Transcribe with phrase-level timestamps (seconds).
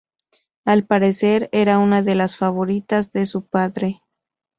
[0.65, 4.01] Al parecer, era una de las favoritas de su padre.